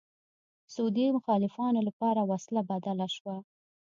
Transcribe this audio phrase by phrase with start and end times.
[0.73, 3.37] سعودي مخالفانو لپاره وسله بدله شوه